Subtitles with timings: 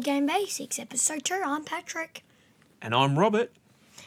[0.00, 1.42] Board Game Basics, episode 2.
[1.44, 2.24] I'm Patrick.
[2.80, 3.52] And I'm Robert.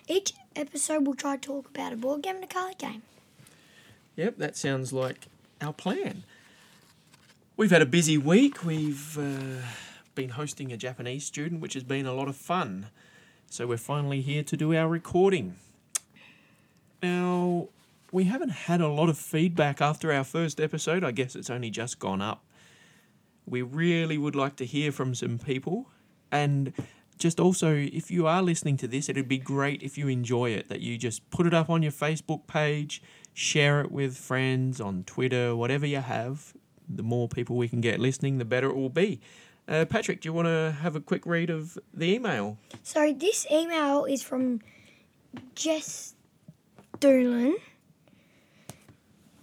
[0.07, 3.03] Each episode we'll try to talk about a board game and a card game.
[4.15, 5.27] Yep, that sounds like
[5.61, 6.23] our plan.
[7.57, 8.65] We've had a busy week.
[8.65, 9.67] We've uh,
[10.15, 12.87] been hosting a Japanese student, which has been a lot of fun.
[13.51, 15.57] So we're finally here to do our recording.
[17.03, 17.67] Now,
[18.11, 21.03] we haven't had a lot of feedback after our first episode.
[21.03, 22.43] I guess it's only just gone up.
[23.45, 25.89] We really would like to hear from some people.
[26.31, 26.73] And
[27.17, 30.69] just also, if you are listening to this, it'd be great if you enjoy it,
[30.69, 33.01] that you just put it up on your Facebook page,
[33.33, 36.53] share it with friends on Twitter, whatever you have.
[36.89, 39.21] The more people we can get listening, the better it will be.
[39.67, 42.57] Uh, Patrick, do you want to have a quick read of the email?
[42.83, 44.59] So this email is from
[45.55, 46.15] Jess
[46.99, 47.55] Doolin.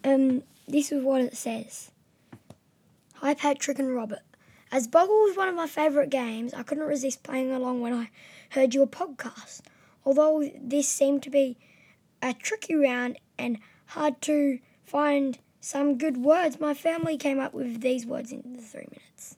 [0.05, 1.89] Um, this is what it says.
[3.20, 4.20] Hi Patrick and Robert.
[4.72, 8.10] As Boggle was one of my favourite games, I couldn't resist playing along when I
[8.50, 9.62] heard your podcast.
[10.04, 11.58] Although this seemed to be
[12.22, 17.80] a tricky round and hard to find some good words, my family came up with
[17.80, 19.36] these words in the three minutes.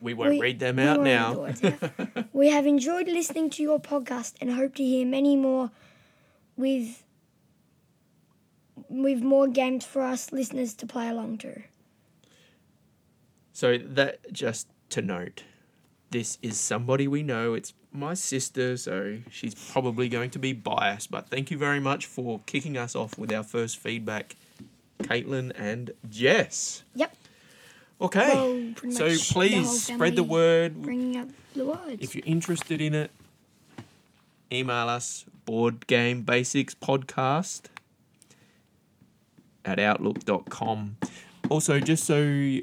[0.00, 1.32] We won't We- read them we out now.
[1.34, 2.22] the words, yeah.
[2.32, 5.70] we have enjoyed listening to your podcast and hope to hear many more
[6.56, 7.04] with
[8.88, 11.62] with more games for us listeners to play along to.
[13.60, 15.42] So that just to note,
[16.10, 17.52] this is somebody we know.
[17.52, 21.10] It's my sister, so she's probably going to be biased.
[21.10, 24.34] But thank you very much for kicking us off with our first feedback,
[25.00, 26.84] Caitlin and Jess.
[26.94, 27.14] Yep.
[28.00, 30.80] Okay, Well, so much the please spread the word.
[30.80, 31.98] Bringing up the words.
[32.00, 33.10] If you're interested in it,
[34.50, 37.64] email us board game basics podcast
[39.66, 40.96] at outlook.com.
[41.50, 42.60] Also, just so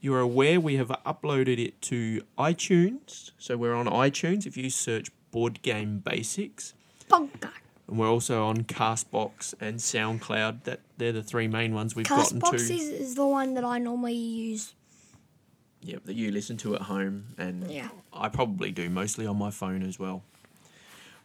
[0.00, 3.30] you're aware, we have uploaded it to iTunes.
[3.38, 6.74] So we're on iTunes if you search board game basics.
[7.12, 10.64] And we're also on Castbox and SoundCloud.
[10.64, 12.74] That they're the three main ones we've gotten Castbox to.
[12.74, 14.74] is, is the one that I normally use.
[15.82, 17.88] Yep, that you listen to at home, and Yeah.
[18.12, 20.22] I probably do mostly on my phone as well.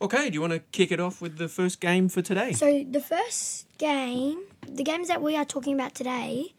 [0.02, 2.54] Okay, do you want to kick it off with the first game for today?
[2.54, 6.54] So the first game, the games that we are talking about today,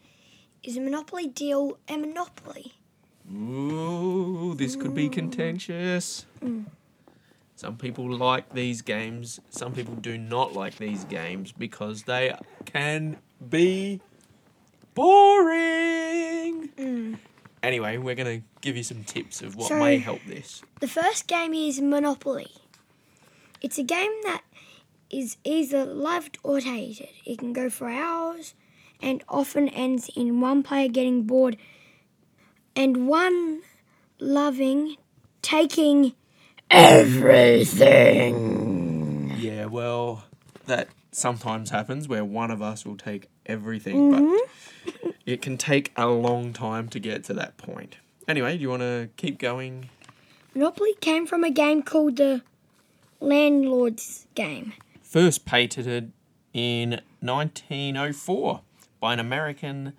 [0.67, 2.73] is a Monopoly deal a Monopoly.
[3.33, 6.25] Ooh, this could be contentious.
[6.41, 6.65] Mm.
[7.55, 12.35] Some people like these games, some people do not like these games because they
[12.65, 13.17] can
[13.49, 14.01] be
[14.93, 16.69] boring.
[16.77, 17.17] Mm.
[17.63, 20.61] Anyway, we're going to give you some tips of what So- may help this.
[20.81, 22.51] The first game is Monopoly.
[23.61, 24.43] It's a game that
[25.09, 27.09] is either loved or hated.
[27.25, 28.53] It can go for hours
[29.01, 31.57] and often ends in one player getting bored
[32.75, 33.61] and one
[34.19, 34.95] loving
[35.41, 36.13] taking
[36.69, 38.27] everything.
[39.37, 40.25] Yeah, well,
[40.65, 45.09] that sometimes happens where one of us will take everything, but mm-hmm.
[45.25, 47.97] it can take a long time to get to that point.
[48.27, 49.89] Anyway, do you want to keep going?
[50.53, 52.41] Monopoly came from a game called the
[53.19, 54.73] Landlord's Game.
[55.01, 56.11] First patented
[56.53, 58.61] in 1904
[58.99, 59.93] by an American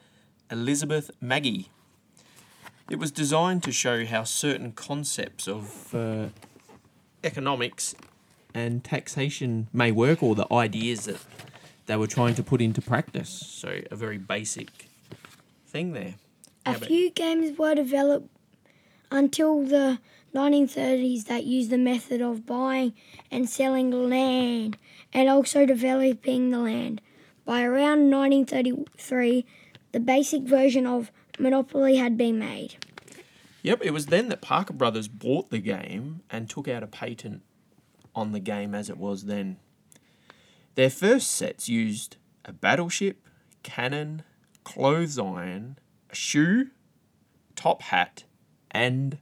[0.50, 1.68] Elizabeth Magie.
[2.90, 6.28] It was designed to show how certain concepts of uh,
[7.22, 7.94] economics
[8.54, 11.18] and taxation may work, or the ideas that
[11.86, 13.28] they were trying to put into practice.
[13.28, 14.88] So, a very basic
[15.66, 16.14] thing there.
[16.64, 18.28] A How few games were developed
[19.10, 19.98] until the
[20.34, 22.94] 1930s that used the method of buying
[23.30, 24.76] and selling land
[25.12, 27.00] and also developing the land.
[27.48, 29.46] By around 1933,
[29.92, 32.76] the basic version of Monopoly had been made.
[33.62, 37.40] Yep, it was then that Parker Brothers bought the game and took out a patent
[38.14, 39.56] on the game as it was then.
[40.74, 43.26] Their first sets used a battleship,
[43.62, 44.24] cannon,
[44.62, 45.78] clothes iron,
[46.10, 46.66] a shoe,
[47.56, 48.24] top hat,
[48.70, 49.16] and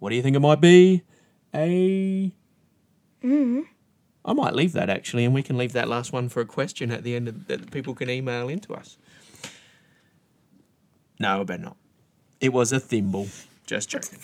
[0.00, 1.04] what do you think it might be?
[1.54, 2.32] A.
[3.22, 3.66] Mm.
[4.24, 6.90] I might leave that actually, and we can leave that last one for a question
[6.90, 8.96] at the end of, that people can email into us.
[11.18, 11.76] No, I better not.
[12.40, 13.28] It was a thimble.
[13.66, 14.18] Just joking.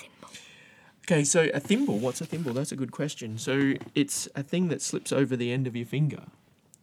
[1.05, 1.99] Okay, so a thimble.
[1.99, 2.53] What's a thimble?
[2.53, 3.39] That's a good question.
[3.39, 6.25] So it's a thing that slips over the end of your finger,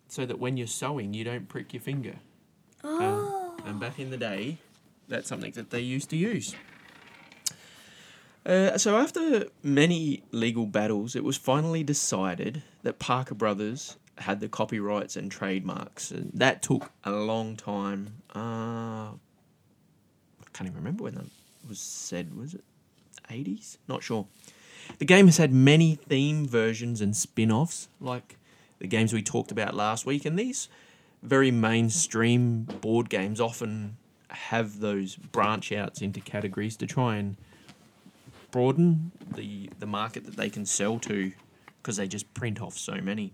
[0.08, 2.16] so that when you're sewing, you don't prick your finger.
[2.84, 3.58] Oh.
[3.66, 4.58] And back in the day,
[5.08, 6.56] that's something that they used to use.
[8.46, 14.48] Uh, so after many legal battles, it was finally decided that Parker Brothers had the
[14.48, 18.22] copyrights and trademarks, and that took a long time.
[18.34, 21.26] Uh, I can't even remember when that
[21.68, 22.38] was said.
[22.38, 22.64] Was it
[23.30, 23.78] 80s?
[23.88, 24.28] Not sure.
[25.00, 28.38] The game has had many theme versions and spin offs, like
[28.78, 30.70] the games we talked about last week, and these
[31.24, 33.98] very mainstream board games often
[34.30, 37.36] have those branch outs into categories to try and
[38.52, 41.32] broaden the, the market that they can sell to
[41.86, 43.32] because they just print off so many.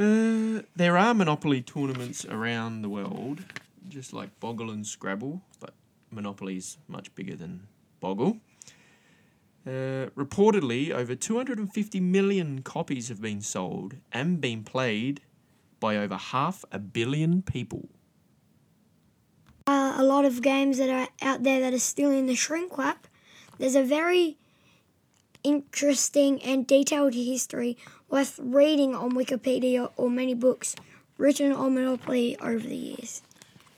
[0.00, 3.44] Uh, there are Monopoly tournaments around the world,
[3.86, 5.74] just like Boggle and Scrabble, but
[6.10, 7.66] Monopoly's much bigger than
[8.00, 8.38] Boggle.
[9.66, 15.20] Uh, reportedly, over 250 million copies have been sold and been played
[15.78, 17.90] by over half a billion people.
[19.66, 22.78] Uh, a lot of games that are out there that are still in the shrink
[22.78, 23.06] wrap.
[23.58, 24.38] There's a very
[25.46, 27.76] interesting and detailed history
[28.10, 30.74] worth reading on Wikipedia or many books
[31.18, 33.22] written on Monopoly over the years.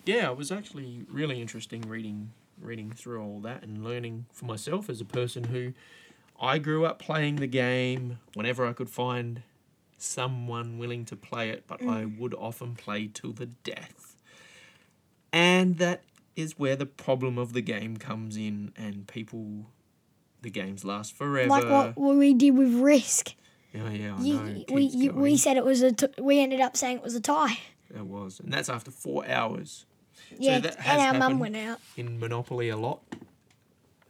[0.07, 2.31] Yeah, it was actually really interesting reading
[2.61, 5.73] reading through all that and learning for myself as a person who
[6.41, 9.43] I grew up playing the game whenever I could find
[9.97, 12.19] someone willing to play it, but I mm.
[12.19, 14.17] would often play to the death.
[15.33, 16.03] And that
[16.37, 19.67] is where the problem of the game comes in, and people,
[20.43, 21.49] the games last forever.
[21.49, 23.35] Like what, what we did with Risk.
[23.73, 24.65] Yeah, yeah, I You, know.
[24.73, 25.93] we, you, we said it was a.
[25.93, 27.59] T- we ended up saying it was a tie.
[27.95, 29.87] It was, and that's after four hours.
[30.39, 31.81] Yeah, that and has our mum went out.
[31.97, 33.03] in Monopoly a lot.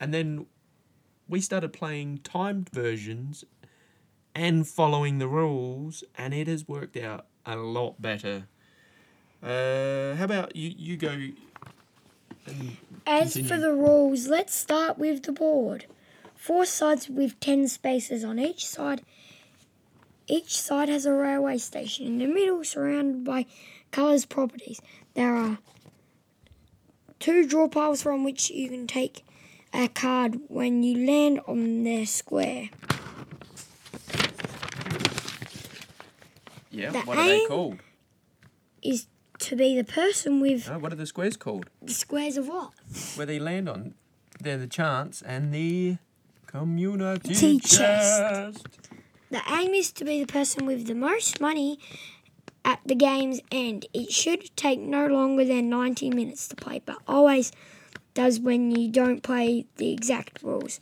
[0.01, 0.47] And then
[1.29, 3.45] we started playing timed versions
[4.35, 8.47] and following the rules, and it has worked out a lot better.
[9.43, 10.73] Uh, how about you?
[10.77, 11.09] You go.
[12.47, 12.77] And
[13.07, 15.87] As for the rules, let's start with the board.
[16.39, 19.03] Four sides with 10 spaces on each side.
[20.29, 23.45] Each side has a railway station in the middle, surrounded by
[23.91, 24.81] colours properties.
[25.15, 25.59] There are
[27.19, 29.25] two draw piles from which you can take
[29.75, 32.71] a card when you land on their square.
[36.71, 37.79] yeah, The what are they called?
[38.83, 39.07] Is
[39.41, 41.69] to be the person with Oh, what are the squares called?
[41.83, 42.71] the squares of what?
[43.17, 43.95] Where they land on?
[44.41, 45.97] They're the chance and the
[46.49, 47.79] community chest.
[47.79, 48.67] chest.
[49.31, 51.79] The aim is to be the person with the most money
[52.65, 53.87] at the game's end.
[53.93, 57.53] It should take no longer than 90 minutes to play, but always
[58.15, 60.81] does when you don't play the exact rules.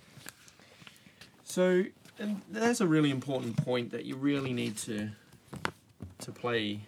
[1.45, 1.85] So
[2.19, 5.11] and that's a really important point that you really need to
[6.21, 6.81] to play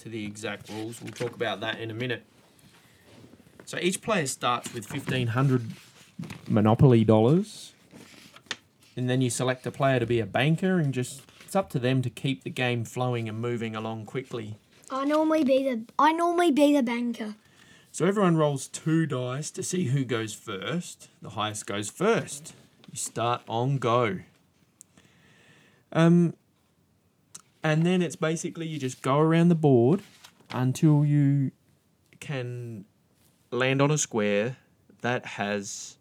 [0.00, 1.00] to the exact rules.
[1.00, 2.24] We'll talk about that in a minute.
[3.64, 5.70] So each player starts with fifteen hundred
[6.48, 7.71] Monopoly dollars,
[8.96, 11.78] and then you select a player to be a banker, and just it's up to
[11.78, 14.56] them to keep the game flowing and moving along quickly.
[14.90, 17.34] I normally be the I normally be the banker.
[17.90, 21.08] So everyone rolls two dice to see who goes first.
[21.20, 22.54] The highest goes first.
[22.90, 24.20] You start on go.
[25.92, 26.34] Um,
[27.62, 30.02] and then it's basically you just go around the board
[30.50, 31.52] until you
[32.18, 32.86] can
[33.50, 34.56] land on a square
[35.02, 35.98] that has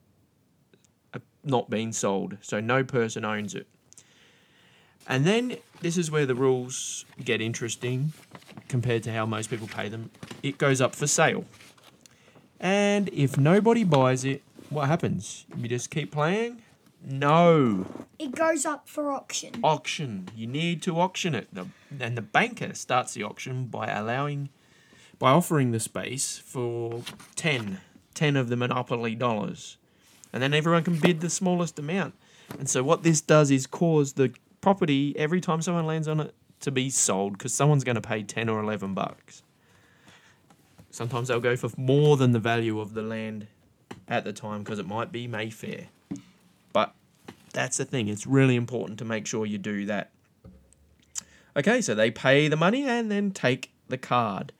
[1.43, 2.37] not been sold.
[2.41, 3.67] So no person owns it.
[5.07, 8.13] And then this is where the rules get interesting
[8.67, 10.11] compared to how most people pay them.
[10.43, 11.45] It goes up for sale.
[12.59, 15.45] And if nobody buys it, what happens?
[15.57, 16.61] You just keep playing?
[17.03, 17.87] No.
[18.19, 19.59] It goes up for auction.
[19.63, 20.29] Auction.
[20.35, 21.47] You need to auction it.
[21.51, 21.67] The,
[21.99, 24.49] and the banker starts the auction by allowing,
[25.17, 27.01] by offering the space for
[27.35, 27.81] 10,
[28.13, 29.77] 10 of the Monopoly dollars.
[30.33, 32.15] And then everyone can bid the smallest amount.
[32.57, 36.33] And so what this does is cause the property, every time someone lands on it,
[36.61, 39.43] to be sold because someone's going to pay 10 or 11 bucks.
[40.91, 43.47] Sometimes they'll go for more than the value of the land
[44.07, 45.87] at the time because it might be Mayfair.
[46.73, 46.93] But
[47.53, 50.11] that's the thing, it's really important to make sure you do that.
[51.55, 54.53] Okay, so they pay the money and then take the card.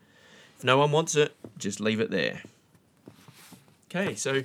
[0.58, 2.42] If no one wants it, just leave it there.
[3.90, 4.42] Okay, so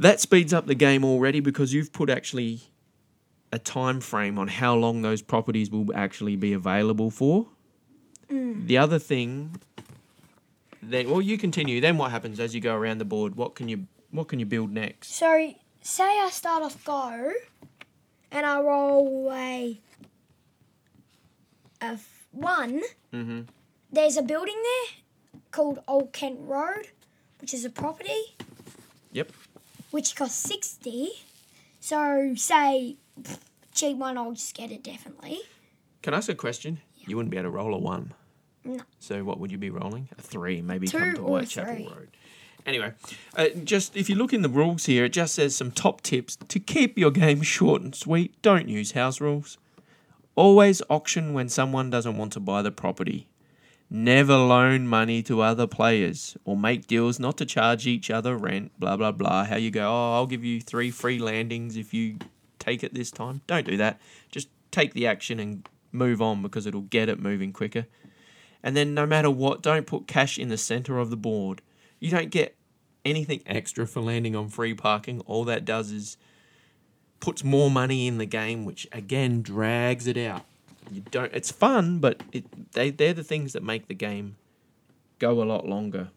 [0.00, 2.62] that speeds up the game already because you've put actually
[3.52, 7.46] a time frame on how long those properties will actually be available for.
[8.66, 9.56] The other thing
[10.82, 11.80] then well you continue.
[11.80, 13.34] Then what happens as you go around the board?
[13.36, 15.12] What can you what can you build next?
[15.12, 17.32] So, say I start off go
[18.32, 19.80] and I roll a,
[21.80, 22.82] a f- one.
[23.12, 23.40] Mm-hmm.
[23.92, 25.00] There's a building there
[25.50, 26.88] called Old Kent Road,
[27.40, 28.36] which is a property.
[29.12, 29.32] Yep.
[29.90, 31.10] Which costs 60.
[31.80, 33.38] So, say, pff,
[33.72, 35.40] cheap one, I'll just get it definitely.
[36.02, 36.80] Can I ask a question?
[37.06, 38.14] You wouldn't be able to roll a one.
[38.64, 38.80] No.
[38.98, 40.08] So what would you be rolling?
[40.18, 41.86] A three, maybe Two come to Whitechapel.
[41.86, 42.08] Road.
[42.66, 42.92] Anyway,
[43.36, 46.36] uh, just if you look in the rules here, it just says some top tips
[46.36, 48.40] to keep your game short and sweet.
[48.42, 49.56] Don't use house rules.
[50.36, 53.28] Always auction when someone doesn't want to buy the property.
[53.92, 58.70] Never loan money to other players or make deals not to charge each other rent,
[58.78, 59.44] blah, blah, blah.
[59.44, 62.18] How you go, oh, I'll give you three free landings if you
[62.60, 63.40] take it this time.
[63.48, 64.00] Don't do that.
[64.30, 67.86] Just take the action and move on because it'll get it moving quicker.
[68.62, 71.60] And then, no matter what, don't put cash in the center of the board.
[71.98, 72.56] You don't get
[73.04, 75.20] anything extra for landing on free parking.
[75.22, 76.16] All that does is
[77.18, 80.44] puts more money in the game, which again drags it out.
[80.90, 81.32] You don't.
[81.32, 84.36] It's fun, but it they they're the things that make the game
[85.18, 86.08] go a lot longer.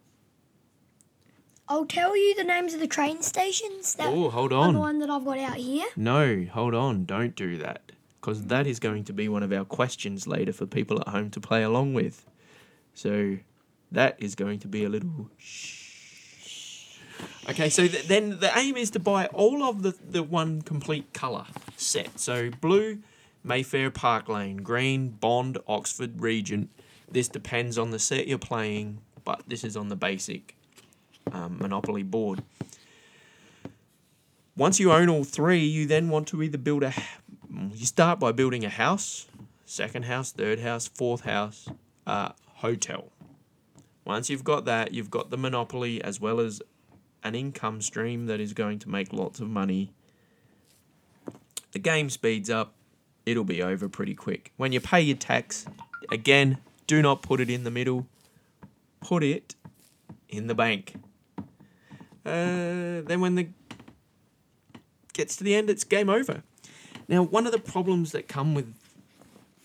[1.68, 4.74] I'll tell you the names of the train stations that Oh, hold on.
[4.74, 5.86] The one that I've got out here.
[5.96, 7.06] No, hold on.
[7.06, 7.92] Don't do that.
[8.20, 11.30] Because that is going to be one of our questions later for people at home
[11.32, 12.26] to play along with.
[12.94, 13.38] So
[13.92, 16.98] that is going to be a little shh.
[17.50, 21.14] Okay, so th- then the aim is to buy all of the, the one complete
[21.14, 22.20] colour set.
[22.20, 23.00] So blue,
[23.44, 26.70] Mayfair Park Lane, green, Bond, Oxford, Regent.
[27.12, 30.56] This depends on the set you're playing, but this is on the basic
[31.32, 32.44] um, Monopoly board.
[34.56, 36.94] Once you own all three, you then want to either build a.
[37.74, 39.28] You start by building a house,
[39.66, 41.68] second house, third house, fourth house,
[42.08, 43.12] uh, hotel.
[44.06, 46.62] Once you've got that, you've got the monopoly as well as
[47.24, 49.92] an income stream that is going to make lots of money.
[51.72, 52.76] The game speeds up,
[53.26, 54.52] it'll be over pretty quick.
[54.58, 55.66] When you pay your tax,
[56.12, 58.08] again, do not put it in the middle,
[59.02, 59.56] put it
[60.30, 60.96] in the bank.
[62.26, 63.50] Uh, then when the
[65.14, 66.44] gets to the end, it's game over.
[67.08, 68.74] Now, one of the problems that come with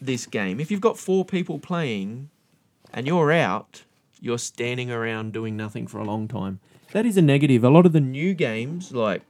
[0.01, 2.31] this game, if you've got four people playing
[2.93, 3.83] and you're out,
[4.21, 6.61] you're standing around doing nothing for a long time.
[6.93, 7.65] That is a negative.
[7.65, 9.23] A lot of the new games, like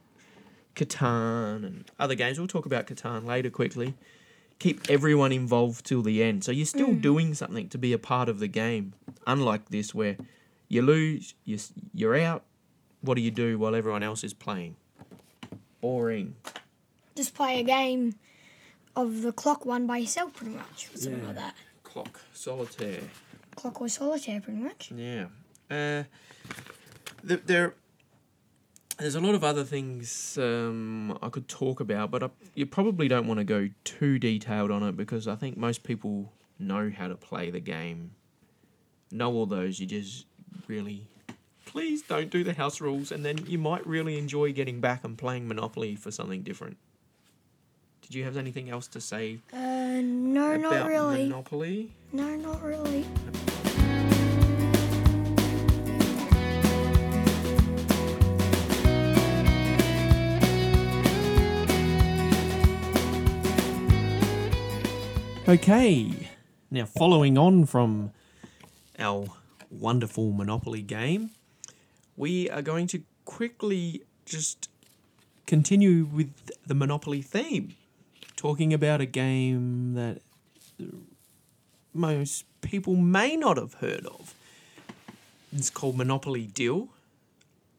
[0.75, 3.95] Catan and other games, we'll talk about Catan later quickly,
[4.59, 6.45] keep everyone involved till the end.
[6.45, 8.93] So you're still doing something to be a part of the game.
[9.27, 10.17] Unlike this, where
[10.69, 11.59] you lose, you
[11.95, 12.43] you're out,
[13.01, 14.77] what do you do while everyone else is playing?
[15.81, 16.35] Boring.
[17.15, 18.15] Just play a game
[18.97, 21.27] of the clock one by yourself, pretty much, or something Yeah.
[21.29, 21.55] like that.
[21.85, 23.03] Clock, solitaire.
[23.55, 24.91] Clock or solitaire, pretty much.
[24.95, 25.27] Yeah.
[25.71, 26.05] Uh,
[27.27, 27.75] th- there,
[28.99, 33.09] there's a lot of other things um, I could talk about, but I, you probably
[33.09, 37.09] don't want to go too detailed on it because I think most people know how
[37.09, 38.13] to play the game.
[39.11, 39.79] Know all those.
[39.81, 40.27] You just
[40.67, 41.07] really,
[41.65, 45.17] please don't do the house rules, and then you might really enjoy getting back and
[45.17, 46.77] playing Monopoly for something different.
[48.03, 51.25] Did you have anything else to say Uh, no, about not really.
[51.25, 51.93] Monopoly?
[52.13, 53.07] No, not really.
[65.49, 66.29] Okay,
[66.71, 68.11] now following on from
[68.99, 69.29] our
[69.71, 71.31] wonderful Monopoly game,
[72.19, 74.69] we are going to quickly just
[75.47, 76.31] continue with
[76.67, 77.77] the Monopoly theme,
[78.37, 80.21] talking about a game that
[81.95, 84.35] most people may not have heard of.
[85.51, 86.89] It's called Monopoly Deal.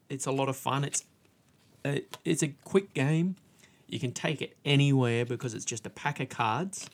[0.08, 0.82] It's a lot of fun.
[0.82, 1.04] It's
[1.84, 3.36] a, it's a quick game.
[3.86, 6.90] You can take it anywhere because it's just a pack of cards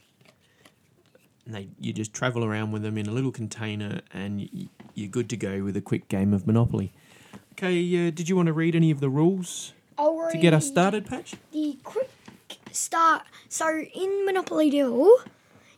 [1.47, 5.09] and they you just travel around with them in a little container and y- you're
[5.09, 6.93] good to go with a quick game of Monopoly.
[7.53, 10.67] Okay, uh, did you want to read any of the rules I'll to get us
[10.67, 11.35] started, Patch?
[11.53, 12.11] The quick
[12.73, 13.23] start.
[13.49, 15.17] So in Monopoly Deal,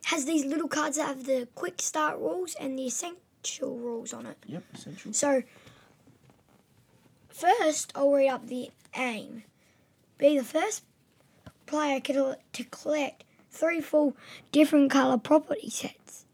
[0.07, 4.27] has these little cards that have the quick start rules and the essential rules on
[4.27, 4.39] it.
[4.47, 5.13] Yep, essential.
[5.13, 5.43] So
[7.29, 9.45] first, I'll read up the aim.
[10.17, 10.83] Be the first
[11.67, 14.17] player to to collect three full
[14.53, 16.25] different color property sets.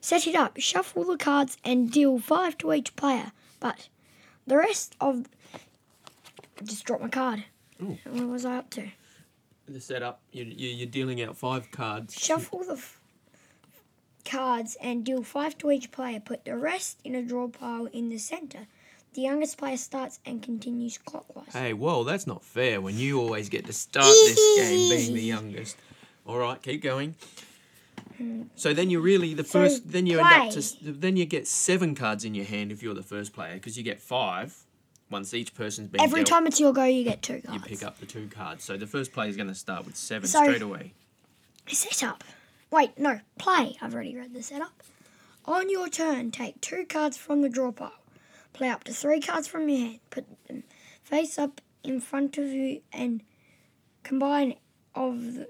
[0.00, 3.32] Set it up, shuffle the cards, and deal five to each player.
[3.60, 3.88] But
[4.46, 5.26] the rest of
[6.60, 7.44] I just dropped my card.
[7.82, 7.98] Ooh.
[8.04, 8.88] What was I up to?
[9.68, 12.18] The setup, you, you, you're dealing out five cards.
[12.18, 13.00] Shuffle the f-
[14.24, 16.20] cards and deal five to each player.
[16.20, 18.66] Put the rest in a draw pile in the center.
[19.14, 21.52] The youngest player starts and continues clockwise.
[21.52, 25.20] Hey, whoa, that's not fair when you always get to start this game being the
[25.34, 25.76] youngest.
[26.28, 27.14] All right, keep going.
[28.56, 31.46] So then you really the So first then you end up to then you get
[31.46, 34.56] seven cards in your hand if you're the first player because you get five
[35.10, 36.28] once each person's been Every dealt.
[36.28, 38.64] time it's your go, you get two you pick up the two cards.
[38.64, 40.92] So the first player is going to start with seven So- straight away.
[41.66, 42.24] Setup.
[42.70, 43.76] Wait, no, play.
[43.80, 44.82] I've already read the setup.
[45.46, 47.92] On your turn, take two cards from the draw pile.
[48.52, 50.00] Play up to three cards from your hand.
[50.10, 50.64] Put them
[51.02, 53.22] face up in front of you and
[54.02, 54.56] combine
[54.94, 55.48] of the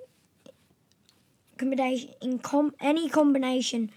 [1.59, 3.91] combination in com- any combination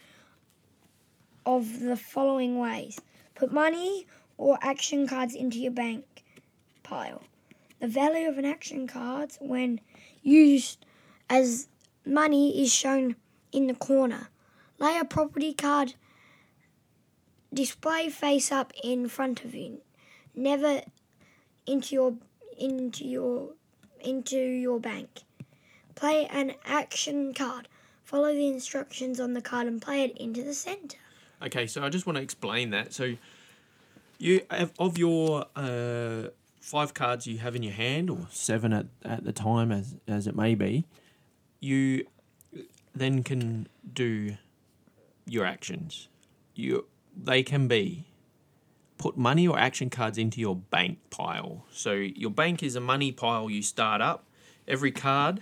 [1.46, 3.00] of the following ways.
[3.36, 4.06] Put money
[4.38, 6.24] or action cards into your bank
[6.84, 7.24] pile.
[7.80, 9.80] The value of an action card when
[10.22, 10.86] used
[11.30, 11.68] as
[12.06, 13.16] money is shown
[13.52, 14.30] in the corner.
[14.80, 15.96] Lay a property card
[17.54, 19.82] display face up in front of you.
[20.36, 20.82] Never
[21.66, 22.16] into your
[22.58, 23.50] into your
[24.00, 25.22] into your bank.
[25.96, 27.68] Play an action card.
[28.04, 30.98] Follow the instructions on the card and play it into the center.
[31.44, 32.94] Okay, so I just want to explain that.
[32.94, 33.16] So,
[34.18, 36.30] you have, of your uh,
[36.60, 40.28] five cards you have in your hand, or seven at, at the time, as as
[40.28, 40.86] it may be,
[41.60, 42.06] you
[42.94, 44.38] then can do
[45.26, 46.08] your actions.
[46.54, 48.06] You they can be
[48.98, 51.66] put money or action cards into your bank pile.
[51.72, 54.26] So your bank is a money pile you start up.
[54.68, 55.42] Every card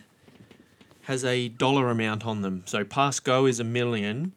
[1.10, 2.62] has a dollar amount on them.
[2.68, 4.34] So pass go is a million.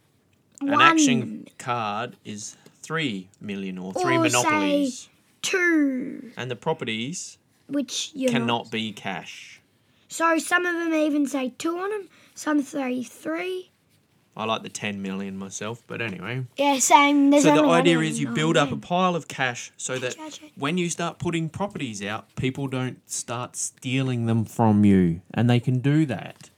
[0.62, 5.08] An action card is three million or three Or say- monopolies.
[5.42, 7.36] Two, And the properties
[7.66, 9.60] which you cannot be cash.
[10.08, 12.08] So some of them even say two on them.
[12.34, 13.70] Some say three.
[14.34, 16.46] I like the 10 million myself, but anyway.
[16.56, 17.28] Yeah, same.
[17.30, 20.16] There's So the idea is you build up a pile of cash so that
[20.56, 25.20] when you start putting properties out, people don't start stealing them from you.
[25.34, 26.48] And they can do that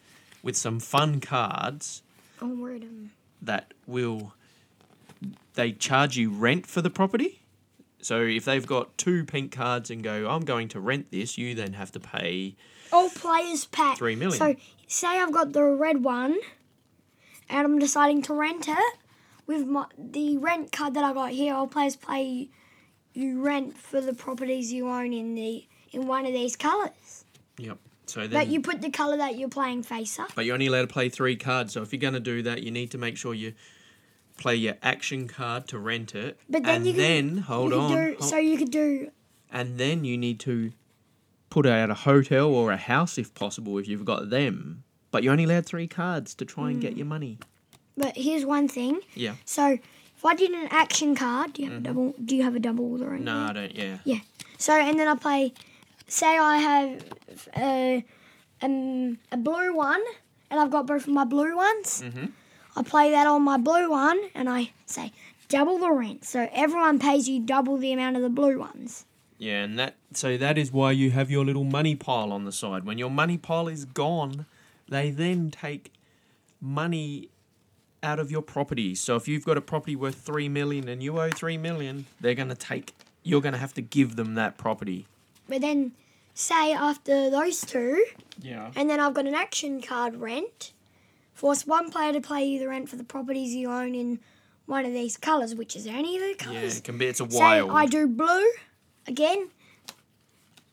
[0.45, 2.03] with some fun cards
[2.41, 3.11] Oh, word them.
[3.43, 4.33] that will
[5.55, 7.41] they charge you rent for the property.
[8.03, 11.55] So if they've got two pink cards and go, I'm going to rent this, you
[11.55, 12.55] then have to pay
[12.93, 13.97] All players pack.
[13.97, 14.39] Three million.
[14.39, 14.55] So
[14.87, 16.37] say I've got the red one,
[17.49, 18.99] and I'm deciding to rent it
[19.47, 21.55] with my the rent card that I got here.
[21.55, 22.51] All players play.
[23.15, 27.25] You rent for the properties you own in the in one of these colours.
[27.59, 27.79] Yep.
[28.07, 30.35] So then But you put the colour that you're playing face up.
[30.35, 31.73] But you're only allowed to play three cards.
[31.73, 33.55] So if you're going to do that, you need to make sure you
[34.37, 36.39] play your action card to rent it.
[36.49, 37.91] But then and you could- then hold you could on.
[37.93, 39.11] Do, hol- so you could do
[39.51, 40.73] and then you need to
[41.51, 44.83] put out a hotel or a house if possible if you've got them.
[45.13, 46.83] But you're only allowed three cards to try and Mm.
[46.83, 47.39] get your money.
[47.97, 49.01] But here's one thing.
[49.15, 49.37] Yeah.
[49.45, 49.79] So
[50.17, 52.15] if I did an action card, do you have a double?
[52.25, 53.27] Do you have a double or anything?
[53.27, 53.75] No, I don't.
[53.77, 53.99] Yeah.
[54.05, 54.19] Yeah.
[54.59, 55.53] So and then I play.
[56.07, 57.05] Say I have
[57.57, 58.01] uh,
[58.65, 60.03] um, a blue one,
[60.51, 62.03] and I've got both of my blue ones.
[62.05, 62.33] Mhm.
[62.77, 65.13] I play that on my blue one, and I say
[65.49, 66.25] double the rent.
[66.25, 69.07] So everyone pays you double the amount of the blue ones.
[69.39, 72.53] Yeah, and that so that is why you have your little money pile on the
[72.53, 72.85] side.
[72.85, 74.47] When your money pile is gone,
[74.89, 75.93] they then take
[76.61, 77.29] money
[78.03, 78.95] out of your property.
[78.95, 82.35] So if you've got a property worth 3 million and you owe 3 million, they're
[82.35, 85.07] going to take you're going to have to give them that property.
[85.49, 85.93] But then,
[86.35, 88.05] say after those two,
[88.41, 88.71] Yeah.
[88.75, 90.73] and then I've got an action card rent.
[91.33, 94.21] Force one player to pay you the rent for the properties you own in
[94.67, 96.63] one of these colours, which is any of the colours.
[96.75, 97.71] Yeah, it can be it's a wild.
[97.71, 97.77] Say.
[97.77, 98.51] I do blue
[99.07, 99.49] again.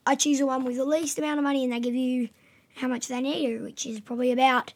[0.06, 2.28] I choose the one with the least amount of money, and they give you
[2.76, 4.72] how much they need, which is probably about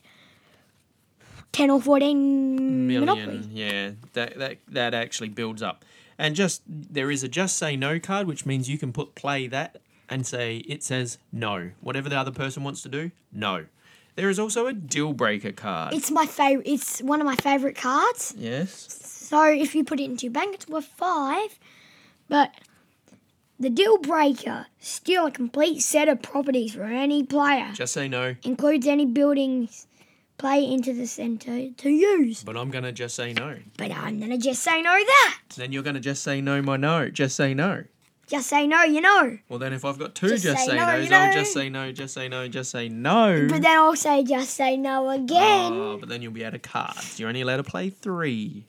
[1.53, 3.07] ten or fourteen million.
[3.07, 3.49] Monopoly.
[3.53, 5.85] Yeah, that that that actually builds up.
[6.19, 9.47] And just there is a just say no card, which means you can put play
[9.49, 11.71] that and say it says no.
[11.81, 13.67] Whatever the other person wants to do, no.
[14.15, 15.93] There is also a deal breaker card.
[15.93, 16.67] It's my favorite.
[16.67, 18.35] It's one of my favorite cards.
[18.37, 19.03] yes.
[19.27, 21.59] So if you put it into your bank, it's worth five.
[22.29, 22.53] But
[23.59, 27.71] the deal breaker steal a complete set of properties for any player.
[27.75, 28.37] Just say no.
[28.45, 29.87] Includes any buildings
[30.39, 32.45] play into the centre to use.
[32.45, 33.57] But I'm gonna just say no.
[33.79, 35.39] But I'm gonna just say no that.
[35.57, 37.09] Then you're gonna just say no, my no.
[37.09, 37.85] Just say no.
[38.27, 39.39] Just say no, you know.
[39.49, 41.19] Well, then if I've got two Just just, say say, no, no's, you know.
[41.19, 43.47] I'll just say no, just say no, just say no.
[43.49, 45.73] But then I'll say just say no again.
[45.73, 47.21] Oh, but then you'll be out of cards.
[47.21, 48.67] You're only allowed to play three.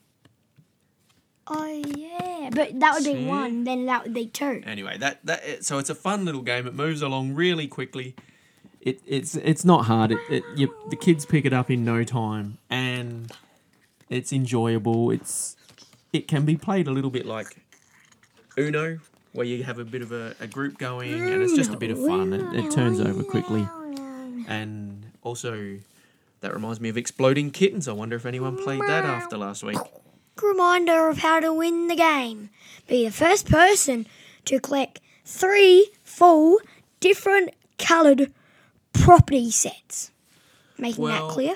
[1.49, 3.63] Oh yeah, but that would be one.
[3.63, 4.61] Then that would be two.
[4.65, 6.67] Anyway, that that so it's a fun little game.
[6.67, 8.15] It moves along really quickly.
[8.81, 10.11] It it's it's not hard.
[10.11, 13.31] It, it you, the kids pick it up in no time, and
[14.09, 15.09] it's enjoyable.
[15.09, 15.55] It's
[16.11, 17.57] it can be played a little bit like
[18.57, 18.99] Uno,
[19.37, 21.91] where you have a bit of a, a group going, and it's just a bit
[21.91, 22.33] of fun.
[22.33, 23.67] It, it turns over quickly,
[24.47, 25.77] and also
[26.41, 27.87] that reminds me of Exploding Kittens.
[27.87, 29.77] I wonder if anyone played that after last week.
[30.41, 32.49] Reminder of how to win the game:
[32.87, 34.07] be the first person
[34.45, 36.59] to collect three full
[36.99, 38.33] different coloured
[38.91, 40.09] property sets.
[40.79, 41.55] Making Well, that clear.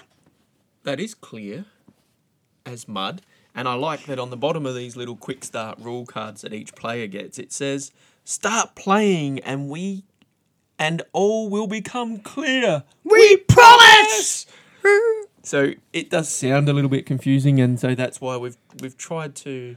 [0.84, 1.66] That is clear.
[2.64, 3.24] as mud.
[3.54, 6.54] And I like that on the bottom of these little quick start rule cards that
[6.54, 7.92] each player gets, it says,
[8.24, 10.04] "Start playing, and we,
[10.80, 12.84] and all will become clear.
[13.04, 14.46] We promise!
[15.44, 19.36] So it does sound a little bit confusing, and so that's why we've we've tried
[19.38, 19.76] to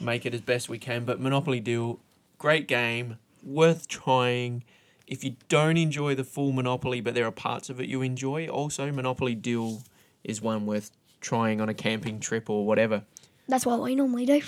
[0.00, 1.04] make it as best we can.
[1.04, 2.00] But Monopoly Deal,
[2.38, 4.64] great game, worth trying.
[5.06, 8.48] If you don't enjoy the full Monopoly, but there are parts of it you enjoy,
[8.48, 9.82] also Monopoly Deal
[10.24, 13.02] is one worth trying on a camping trip or whatever.
[13.48, 14.42] That's what we normally do.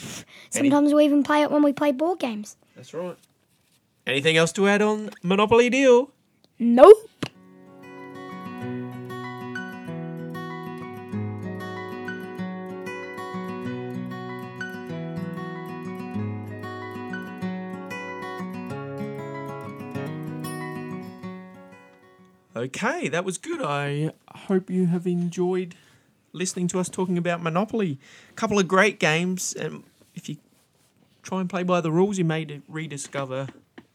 [0.51, 2.57] Sometimes we even play it when we play board games.
[2.77, 3.17] That's right.
[4.07, 6.11] Anything else to add on Monopoly Deal?
[6.59, 7.09] Nope.
[22.57, 23.63] Okay, that was good.
[23.63, 25.75] I hope you have enjoyed
[26.33, 27.99] listening to us talking about Monopoly.
[28.31, 30.37] A couple of great games, and if you
[31.23, 33.49] try and play by the rules, you may rediscover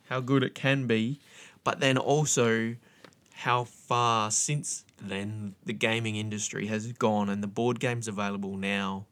[0.10, 1.19] how good it can be,
[1.63, 2.76] but then also
[3.34, 9.06] how far since then the gaming industry has gone, and the board games available now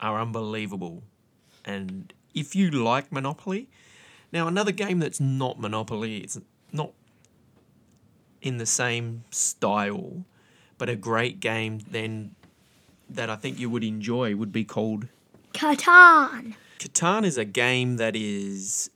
[0.00, 1.02] are unbelievable.
[1.64, 3.68] And if you like Monopoly,
[4.32, 6.40] now another game that's not Monopoly, it's
[6.72, 6.92] not
[8.40, 10.24] in the same style,
[10.82, 12.34] but a great game then
[13.08, 15.06] that I think you would enjoy would be called
[15.52, 16.56] Catan.
[16.80, 18.90] Catan is a game that is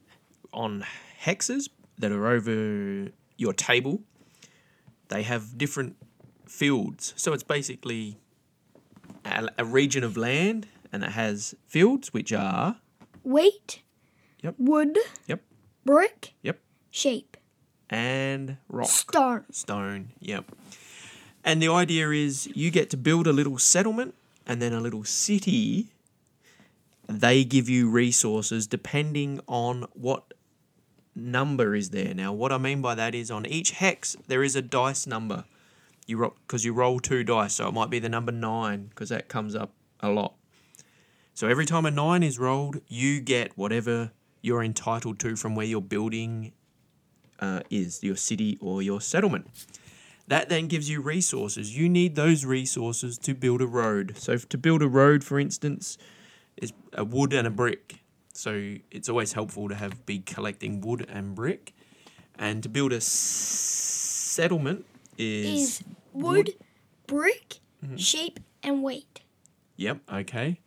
[0.53, 0.85] on
[1.23, 4.01] hexes that are over your table.
[5.11, 5.95] They have different
[6.49, 7.15] fields.
[7.17, 8.17] So it's basically
[9.25, 12.79] a, a region of land and it has fields which are
[13.23, 13.83] Wheat.
[14.43, 14.57] Yep.
[14.59, 14.99] Wood.
[15.29, 15.41] Yep.
[15.85, 16.35] Brick.
[16.43, 16.59] Yep.
[16.91, 17.37] Sheep.
[17.89, 18.89] and rock.
[18.89, 19.45] Stone.
[19.53, 20.47] Stone, yep.
[21.47, 24.17] And the idea is you get to build a little settlement
[24.49, 25.93] and then a little city.
[27.09, 30.35] They give you resources depending on what
[31.15, 32.13] number is there.
[32.15, 35.45] Now, what I mean by that is on each hex there is a dice number.
[36.09, 39.29] You because you roll two dice, so it might be the number nine because that
[39.29, 40.35] comes up a lot.
[41.33, 44.11] So every time a nine is rolled, you get whatever
[44.43, 46.53] you're entitled to from where you're building
[47.39, 49.49] uh, is your city or your settlement.
[50.29, 51.77] That then gives you resources.
[51.77, 54.15] You need those resources to build a road.
[54.19, 55.99] So, to build a road, for instance,
[56.57, 58.01] is a wood and a brick.
[58.33, 61.75] So, it's always helpful to have be collecting wood and brick.
[62.39, 64.85] And to build a s- settlement
[65.17, 65.61] is.
[65.81, 66.51] Is wood,
[67.07, 67.97] brick, Mm-hmm.
[67.97, 69.21] sheep, and wheat.
[69.77, 70.61] Yep, okay.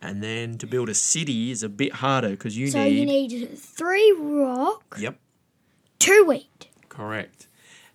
[0.00, 2.84] And then to build a city is a bit harder because you So need.
[2.84, 5.18] So, you need three rock, Yep,
[5.98, 7.47] two wheat, correct.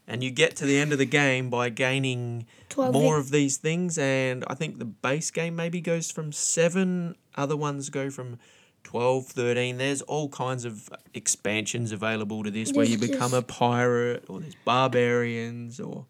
[0.07, 2.45] And you get to the end of the game by gaining
[2.77, 7.55] more of these things and i think the base game maybe goes from 7 other
[7.55, 8.39] ones go from
[8.83, 14.25] 12 13 there's all kinds of expansions available to this where you become a pirate
[14.27, 16.07] or there's barbarians or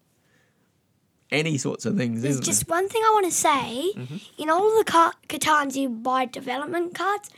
[1.30, 3.92] any sorts of things There's just one thing I want to say.
[3.96, 4.16] Mm-hmm.
[4.42, 7.28] In all the Catans, you buy development cards,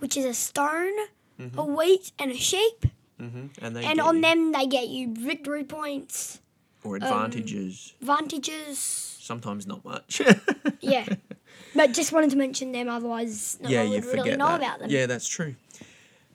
[0.00, 0.92] which is a stone,
[1.40, 1.56] Mm-hmm.
[1.56, 2.86] a wheat, and a sheep.
[3.18, 6.40] There hmm and they And on you- them, they get you victory points,
[6.84, 9.16] or advantages advantages.
[9.20, 10.22] sometimes not much
[10.80, 11.04] Yeah.
[11.74, 14.56] but just wanted to mention them, otherwise, no yeah one you would really know that
[14.58, 14.90] about them.
[14.90, 15.54] yeah that's true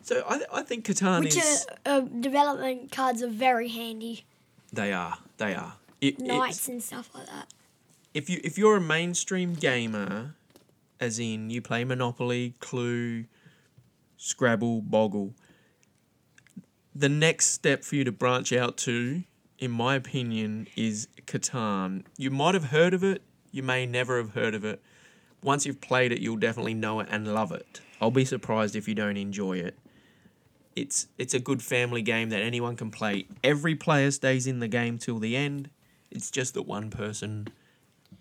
[0.02, 4.26] so i, th- I think catan Which is are, uh, development cards are very handy.
[4.72, 7.48] they are they are it, Knights and stuff like that.
[8.14, 10.36] if you if you're a mainstream gamer,
[11.00, 13.24] as in you play Monopoly, Clue,
[14.18, 15.34] Scrabble, Boggle,
[16.96, 19.24] the next step for you to branch out to,
[19.60, 22.04] in my opinion, is Catan.
[22.18, 24.82] You might have heard of it, you may never have heard of it.
[25.42, 27.82] Once you've played it, you'll definitely know it and love it.
[28.02, 29.78] I'll be surprised if you don't enjoy it.
[30.76, 33.28] It's it's a good family game that anyone can play.
[33.44, 35.70] Every player stays in the game till the end.
[36.10, 37.48] It's just that one person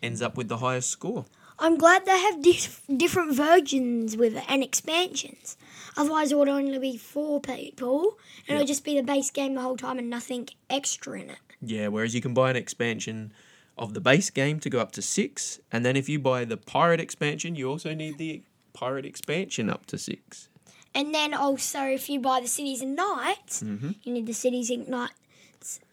[0.02, 1.24] ends up with the highest score.
[1.62, 5.56] I'm glad they have dif- different versions with it and expansions.
[5.96, 9.54] Otherwise, it would only be four people, and it would just be the base game
[9.54, 11.38] the whole time and nothing extra in it.
[11.60, 13.32] Yeah, whereas you can buy an expansion
[13.78, 16.56] of the base game to go up to six, and then if you buy the
[16.56, 20.48] pirate expansion, you also need the pirate expansion up to six.
[20.94, 23.90] And then also, if you buy the Cities and Knights, Mm-hmm.
[24.02, 24.88] you need the Cities and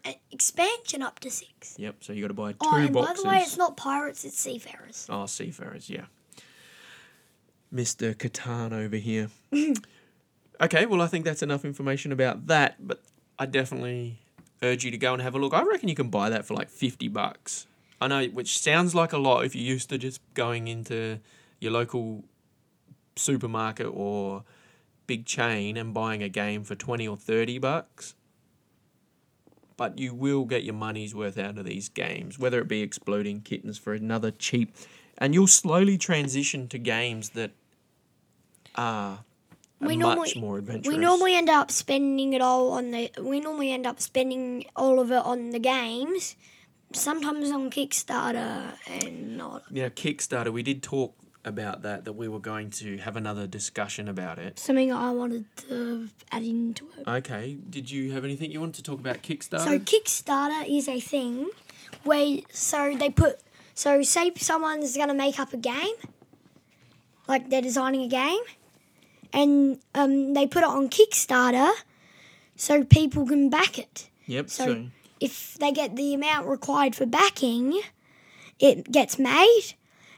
[0.06, 1.76] Uh, expansion up to six.
[1.78, 3.18] Yep, so you got to buy two Oh, and boxes.
[3.18, 5.06] by the way, it's not pirates; it's seafarers.
[5.10, 6.06] Oh, seafarers, yeah.
[7.74, 8.16] Mr.
[8.16, 9.30] Catan over here.
[10.62, 13.02] okay, well, I think that's enough information about that, but
[13.38, 14.18] I definitely
[14.64, 15.54] urge you to go and have a look.
[15.54, 17.68] I reckon you can buy that for like 50 bucks.
[18.02, 21.20] I know, which sounds like a lot if you're used to just going into
[21.60, 22.24] your local
[23.16, 24.44] supermarket or
[25.06, 28.16] big chain and buying a game for 20 or 30 bucks.
[29.80, 33.40] But you will get your money's worth out of these games, whether it be Exploding
[33.40, 34.76] Kittens for another cheap.
[35.18, 37.52] And you'll slowly transition to games that
[38.76, 39.20] are
[39.80, 40.94] We much normally- more adventurous.
[40.94, 43.10] We normally end up spending it all on the.
[43.22, 46.36] We normally end up spending all of it on the games.
[46.92, 49.64] Sometimes on Kickstarter and not.
[49.72, 54.08] Yeah, Kickstarter, we did talk about that, that we were going to have another discussion
[54.08, 54.60] about it.
[54.60, 57.08] Something I wanted to add into it.
[57.08, 59.64] Okay, did you have anything you wanted to talk about Kickstarter?
[59.64, 61.50] So Kickstarter is a thing
[62.04, 63.40] where so they put
[63.74, 65.96] so say someone's gonna make up a game,
[67.28, 68.42] like they're designing a game,
[69.34, 71.72] and um, they put it on Kickstarter,
[72.56, 74.10] so people can back it.
[74.26, 74.86] yep, so- so,
[75.22, 77.80] If they get the amount required for backing,
[78.60, 79.74] it gets made,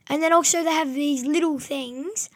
[0.09, 2.29] and then also they have these little things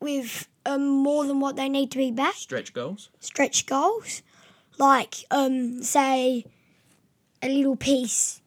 [0.00, 3.10] with um, more than what they need to be backed stretch goals.
[3.20, 4.22] stretch goals,
[4.78, 6.44] like um, say
[7.42, 8.40] a little piece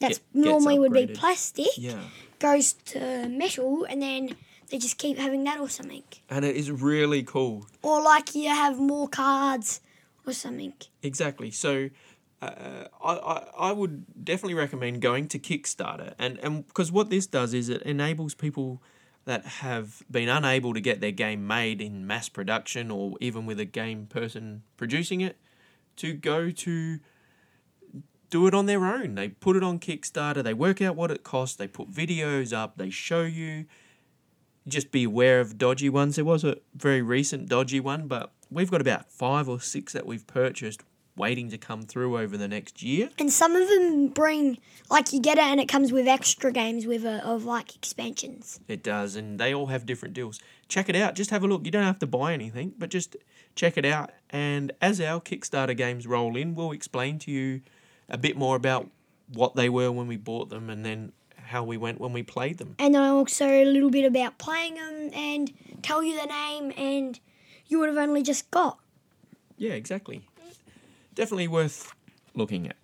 [0.00, 2.02] that normally would be plastic Yeah.
[2.38, 4.36] goes to metal, and then
[4.70, 6.04] they just keep having that or something.
[6.30, 7.66] And it is really cool.
[7.82, 9.80] Or like you have more cards
[10.26, 10.74] or something.
[11.02, 11.50] Exactly.
[11.50, 11.88] So
[12.40, 16.14] uh, I, I, I would definitely recommend going to Kickstarter.
[16.18, 18.82] And because what this does is it enables people
[19.24, 23.60] that have been unable to get their game made in mass production or even with
[23.60, 25.36] a game person producing it
[25.96, 27.00] to go to
[28.30, 29.14] do it on their own.
[29.16, 32.76] They put it on Kickstarter, they work out what it costs, they put videos up,
[32.76, 33.66] they show you.
[34.66, 36.16] Just be aware of dodgy ones.
[36.16, 40.04] There was a very recent dodgy one, but we've got about five or six that
[40.04, 40.82] we've purchased
[41.18, 43.10] waiting to come through over the next year.
[43.18, 44.58] And some of them bring
[44.90, 48.60] like you get it, and it comes with extra games with it of like expansions.
[48.68, 50.40] It does, and they all have different deals.
[50.68, 51.14] Check it out.
[51.14, 51.64] Just have a look.
[51.64, 53.16] You don't have to buy anything, but just
[53.54, 54.10] check it out.
[54.30, 57.62] And as our Kickstarter games roll in, we'll explain to you
[58.08, 58.88] a bit more about
[59.32, 62.58] what they were when we bought them and then how we went when we played
[62.58, 62.74] them.
[62.78, 65.52] And then also a little bit about playing them and
[65.82, 67.18] tell you the name, and
[67.66, 68.78] you would have only just got.
[69.56, 70.27] Yeah, exactly.
[71.18, 71.92] Definitely worth
[72.34, 72.76] looking at.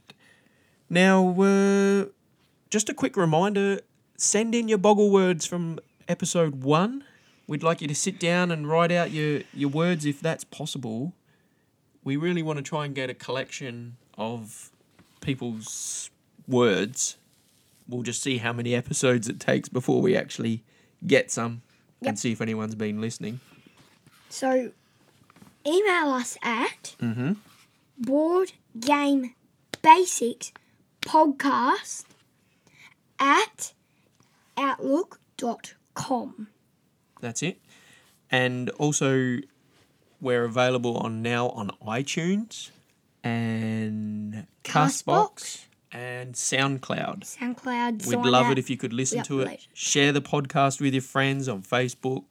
[0.90, 2.06] Now, uh,
[2.68, 3.78] just a quick reminder
[4.16, 7.04] send in your boggle words from episode one.
[7.46, 11.12] We'd like you to sit down and write out your, your words if that's possible.
[12.02, 14.72] We really want to try and get a collection of
[15.20, 16.10] people's
[16.48, 17.16] words.
[17.88, 20.64] We'll just see how many episodes it takes before we actually
[21.06, 21.62] get some
[22.00, 22.08] Yep.
[22.08, 23.38] and see if anyone's been listening.
[24.28, 24.72] So,
[25.64, 27.34] email us at Mm-hmm.
[27.98, 29.34] Board game
[29.82, 30.52] basics
[31.02, 32.04] podcast
[33.18, 33.72] at
[34.56, 36.48] outlook.com.
[37.20, 37.60] That's it.
[38.30, 39.38] And also,
[40.20, 42.70] we're available on now on iTunes
[43.22, 45.64] and Castbox Castbox.
[45.92, 47.36] and SoundCloud.
[47.38, 48.06] SoundCloud.
[48.06, 49.46] We'd love it if you could listen to it.
[49.46, 49.62] later.
[49.74, 52.24] Share the podcast with your friends on Facebook,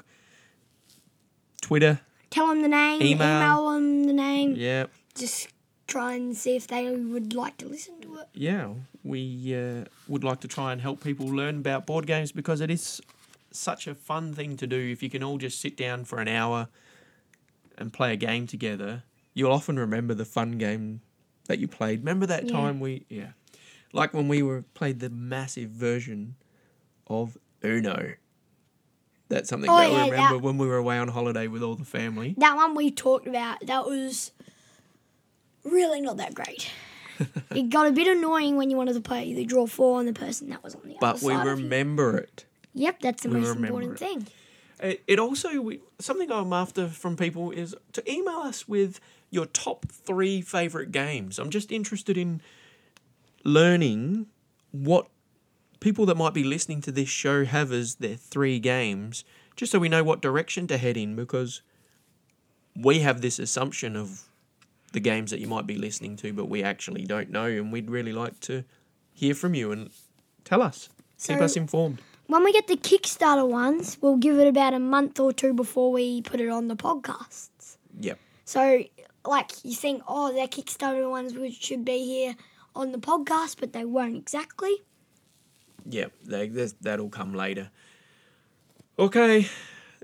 [1.61, 2.01] Twitter.
[2.29, 3.27] Tell them the name, Email.
[3.27, 4.55] email, them the name.
[4.55, 5.47] Yeah, Just
[5.87, 8.27] try and see if they would like to listen to it.
[8.33, 8.69] yeah.
[9.03, 12.71] We uh, would like to try and help people learn about board games because it
[12.71, 13.01] is
[13.51, 14.77] such a fun thing to do.
[14.79, 16.69] If you can all just sit down for an hour
[17.77, 21.01] and play a game together, you'll often remember the fun game
[21.47, 21.99] that you played.
[21.99, 22.51] Remember that Yeah.
[22.53, 23.31] time we yeah,
[23.91, 26.35] like when we were played the massive version
[27.07, 28.13] of Uno.
[29.27, 31.61] That's something Oh, that yeah, we remember that- when we were away on holiday with
[31.61, 32.35] all the family.
[32.37, 34.31] That one we talked about, that was
[35.63, 36.69] really not that great.
[37.55, 40.13] it got a bit annoying when you wanted to play the draw four on the
[40.13, 41.47] person that was on the But other we side.
[41.47, 41.63] of you.
[41.65, 42.45] remember it.
[42.73, 43.99] Yep, that's the we most important it.
[43.99, 44.27] thing.
[44.79, 48.99] It, it also we, something I'm after from people is to email us with
[49.29, 51.39] your top three favorite games.
[51.39, 52.41] I'm just interested in
[53.43, 54.27] learning
[54.71, 55.07] what
[55.79, 59.23] people that might be listening to this show have as their three games,
[59.55, 61.15] just so we know what direction to head in.
[61.15, 61.61] Because
[62.75, 64.23] we have this assumption of
[64.93, 67.89] the games that you might be listening to, but we actually don't know, and we'd
[67.89, 68.63] really like to
[69.11, 69.89] hear from you and
[70.45, 70.89] tell us,
[71.21, 71.99] keep us informed.
[72.27, 75.91] When we get the Kickstarter ones, we'll give it about a month or two before
[75.91, 77.77] we put it on the podcasts.
[77.99, 78.17] Yep.
[78.45, 78.83] So,
[79.25, 82.35] like, you think, oh, they're Kickstarter ones which should be here
[82.75, 84.75] on the podcast, but they won't exactly.
[85.89, 86.47] Yeah, they,
[86.81, 87.71] that'll come later.
[88.97, 89.49] Okay,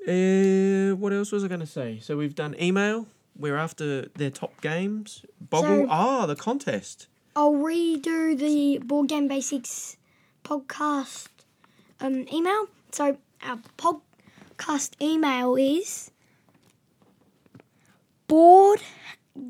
[0.08, 2.00] uh, what else was I going to say?
[2.00, 3.08] So we've done email.
[3.40, 5.26] We're after their top games.
[5.40, 5.86] Boggle.
[5.86, 7.08] So- ah, the contest.
[7.36, 9.96] I'll redo the Board Game Basics
[10.44, 11.28] podcast
[12.02, 12.68] um, email.
[12.92, 16.12] So our podcast email is
[18.28, 18.82] board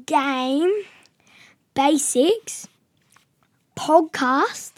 [0.06, 0.72] game
[1.74, 2.68] basics
[3.76, 4.72] podcast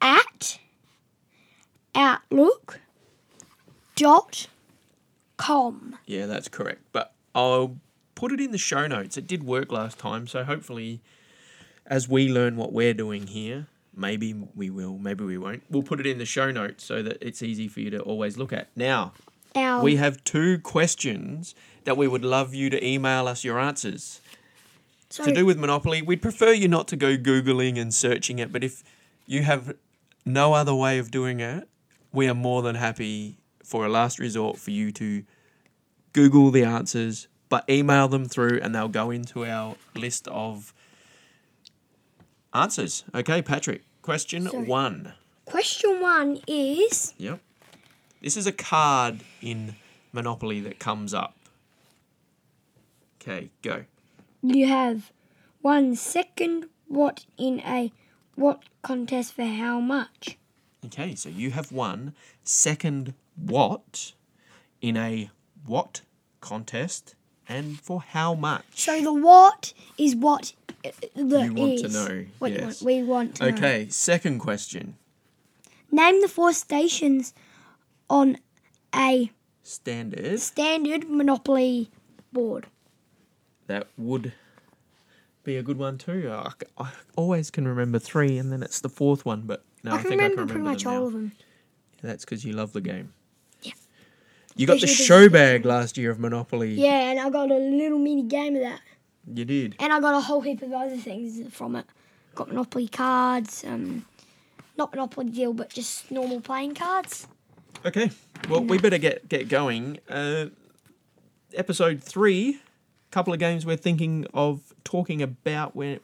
[0.00, 0.58] at
[1.94, 2.80] outlook
[3.96, 4.46] dot
[5.36, 5.98] com.
[6.06, 6.82] Yeah, that's correct.
[6.92, 7.76] But I'll
[8.14, 9.18] put it in the show notes.
[9.18, 11.02] It did work last time, so hopefully,
[11.86, 15.62] as we learn what we're doing here, maybe we will, maybe we won't.
[15.70, 18.38] We'll put it in the show notes so that it's easy for you to always
[18.38, 18.68] look at.
[18.74, 19.12] Now,
[19.54, 24.22] Our we have two questions that we would love you to email us your answers.
[25.10, 28.50] so to do with Monopoly, we'd prefer you not to go Googling and searching it,
[28.50, 28.82] but if
[29.26, 29.76] you have
[30.24, 31.68] no other way of doing it,
[32.12, 35.22] we are more than happy for a last resort for you to
[36.16, 40.72] Google the answers, but email them through and they'll go into our list of
[42.54, 43.04] answers.
[43.14, 44.64] Okay, Patrick, question Sorry.
[44.64, 45.12] one.
[45.44, 47.38] question one is Yep.
[48.22, 49.76] This is a card in
[50.14, 51.36] Monopoly that comes up.
[53.20, 53.84] Okay, go.
[54.42, 55.12] you have
[55.62, 57.92] won second what in a
[58.36, 60.38] what contest for how much?
[60.86, 64.12] Okay, so you have won second what
[64.80, 65.28] in a
[65.66, 66.00] what
[66.46, 67.14] contest
[67.48, 68.64] and for how much?
[68.74, 70.92] So the what is what the
[71.44, 71.94] You want to is.
[71.94, 72.80] know, What you yes.
[72.80, 73.56] want- we want to know.
[73.56, 74.96] Okay, second question.
[75.90, 77.34] Name the four stations
[78.10, 78.38] on
[78.94, 79.30] a
[79.62, 80.38] Standard.
[80.40, 81.90] standard Monopoly
[82.32, 82.66] board.
[83.66, 84.32] That would
[85.42, 86.30] be a good one too.
[86.78, 89.98] I always can remember three and then it's the fourth one, but no, I, I
[90.02, 91.06] think remember I can pretty remember much them all now.
[91.06, 91.32] of them.
[92.02, 93.12] That's because you love the game.
[94.56, 96.74] You got the the- show bag last year of Monopoly.
[96.74, 98.80] Yeah, and I got a little mini game of that.
[99.32, 99.76] You did.
[99.80, 101.84] And I got a whole heap of other things from it.
[102.34, 104.04] Got Monopoly cards, um,
[104.76, 107.26] not Monopoly deal, but just normal playing cards.
[107.84, 108.10] Okay.
[108.48, 109.98] Well, we better get get going.
[110.08, 110.46] Uh,
[111.54, 112.60] episode three,
[113.10, 115.74] couple of games we're thinking of talking about.
[115.74, 116.00] We're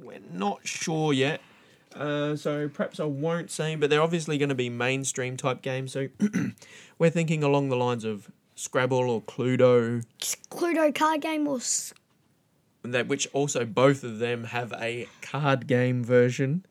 [0.00, 1.40] we're not sure yet.
[1.96, 5.92] Uh, so perhaps I won't say, but they're obviously going to be mainstream type games.
[5.92, 6.08] So
[6.98, 10.04] we're thinking along the lines of Scrabble or Cluedo,
[10.50, 11.92] Cluedo card game or s-
[12.82, 16.64] that which also both of them have a card game version.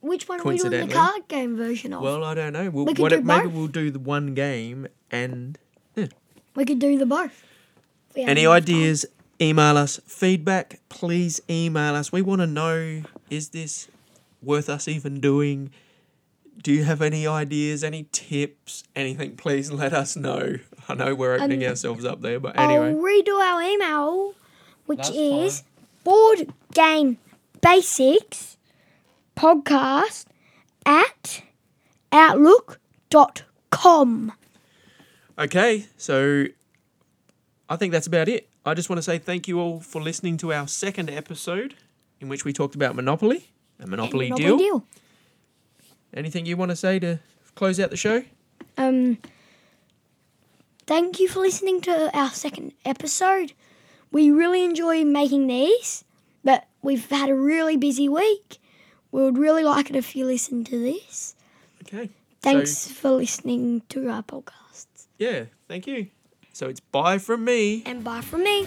[0.00, 2.02] which one are we doing the card game version of?
[2.02, 2.68] Well, I don't know.
[2.70, 5.58] We'll, We could what do if- maybe we'll do the one game and
[6.54, 7.42] we could do the both.
[8.16, 9.04] Any ideas?
[9.40, 10.00] Email us.
[10.06, 12.10] Feedback, please email us.
[12.10, 13.88] We want to know is this
[14.46, 15.70] worth us even doing?
[16.62, 19.36] Do you have any ideas, any tips, anything?
[19.36, 20.54] Please let us know.
[20.88, 22.88] I know we're opening Um, ourselves up there, but anyway.
[22.90, 24.34] I'll redo our email,
[24.86, 25.62] which That's is
[26.02, 27.18] board game
[27.60, 28.56] basics
[29.36, 30.24] podcast
[30.86, 31.42] at
[33.10, 34.32] outlook.com.
[35.38, 36.46] Okay, so
[37.68, 38.48] I think that's about it.
[38.64, 41.74] I just want to say thank you all for listening to our second episode
[42.20, 43.50] in which we talked about Monopoly,
[43.80, 44.86] a Monopoly, Monopoly deal.
[46.14, 47.20] Anything you want to say to
[47.54, 48.22] close out the show?
[48.78, 49.18] Um,
[50.86, 53.52] thank you for listening to our second episode.
[54.10, 56.04] We really enjoy making these,
[56.44, 58.58] but we've had a really busy week.
[59.12, 61.34] We would really like it if you listen to this.
[61.82, 62.10] Okay.
[62.42, 65.06] Thanks So, for listening to our podcasts.
[65.18, 66.08] yeah, thank you.
[66.52, 67.82] So it's bye from me.
[67.84, 68.66] And bye from me.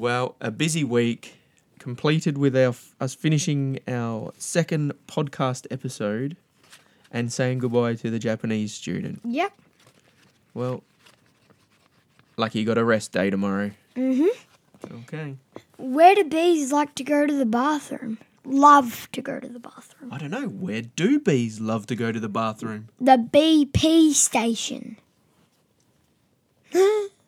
[0.00, 1.34] Well, a busy week
[1.78, 6.38] completed with our us finishing our second podcast episode
[7.10, 9.20] and saying goodbye to the Japanese student.
[9.26, 9.52] Yep.
[10.54, 10.82] Well,
[12.38, 13.72] lucky you got a rest day tomorrow.
[13.94, 14.28] Mhm.
[14.90, 15.36] Okay.
[15.76, 18.16] Where do bees like to go to the bathroom?
[18.46, 20.14] Love to go to the bathroom.
[20.14, 20.48] I don't know.
[20.48, 22.88] Where do bees love to go to the bathroom?
[22.98, 24.96] The BP station.